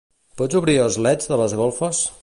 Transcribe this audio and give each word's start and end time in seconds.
Pots 0.41 0.57
obrir 0.61 0.75
els 0.85 0.97
leds 1.09 1.31
de 1.35 1.41
les 1.43 1.57
golfes? 1.63 2.03